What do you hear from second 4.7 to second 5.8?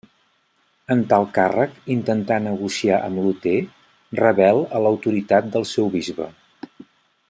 a l'autoritat del